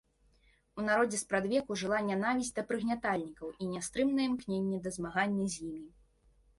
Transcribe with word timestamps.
У 0.79 0.85
народзе 0.87 1.19
спрадвеку 1.23 1.77
жыла 1.83 1.99
нянавісць 2.09 2.51
да 2.57 2.65
прыгнятальнікаў 2.71 3.47
і 3.61 3.71
нястрымнае 3.77 4.27
імкненне 4.35 4.85
да 4.85 4.89
змагання 5.01 5.45
з 5.57 5.67
імі. 5.71 5.89